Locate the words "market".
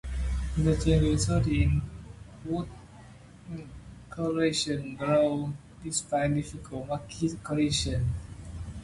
6.87-7.43